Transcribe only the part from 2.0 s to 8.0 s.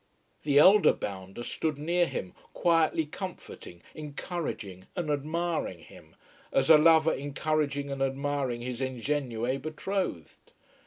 him quietly comforting, encouraging, and admiring him, as a lover encouraging